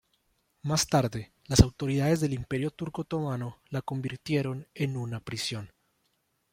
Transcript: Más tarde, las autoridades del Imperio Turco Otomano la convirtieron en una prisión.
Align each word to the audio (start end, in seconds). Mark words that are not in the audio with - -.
Más 0.63 0.87
tarde, 0.87 1.31
las 1.45 1.59
autoridades 1.61 2.19
del 2.21 2.33
Imperio 2.33 2.71
Turco 2.71 3.03
Otomano 3.03 3.61
la 3.69 3.83
convirtieron 3.83 4.67
en 4.73 4.97
una 4.97 5.19
prisión. 5.19 5.69